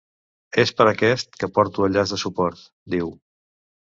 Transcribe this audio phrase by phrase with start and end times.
[0.61, 2.65] És per aquest que porto el llaç de suport,
[2.95, 3.13] diu.